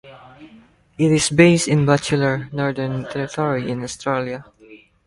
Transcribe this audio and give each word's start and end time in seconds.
It 0.97 1.11
is 1.11 1.29
based 1.29 1.67
in 1.67 1.85
Batchelor, 1.85 2.49
Northern 2.51 3.05
Territory 3.07 3.69
in 3.69 3.83
Australia. 3.83 4.43